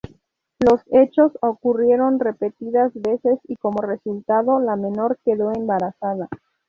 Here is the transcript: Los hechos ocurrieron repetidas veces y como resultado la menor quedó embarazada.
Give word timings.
Los 0.57 0.81
hechos 0.87 1.31
ocurrieron 1.43 2.19
repetidas 2.19 2.91
veces 2.99 3.37
y 3.43 3.55
como 3.57 3.83
resultado 3.83 4.59
la 4.59 4.75
menor 4.75 5.19
quedó 5.23 5.51
embarazada. 5.53 6.27